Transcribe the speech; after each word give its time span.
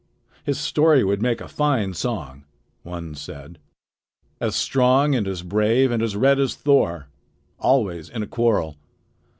"His 0.43 0.59
story 0.59 1.03
would 1.03 1.21
make 1.21 1.41
a 1.41 1.47
fine 1.47 1.93
song," 1.93 2.45
one 2.81 3.13
said. 3.13 3.59
"As 4.39 4.55
strong 4.55 5.13
and 5.13 5.27
as 5.27 5.43
brave 5.43 5.91
and 5.91 6.01
as 6.01 6.15
red 6.15 6.39
as 6.39 6.55
Thor! 6.55 7.05
Always 7.59 8.09
in 8.09 8.23
a 8.23 8.27
quarrel. 8.27 8.77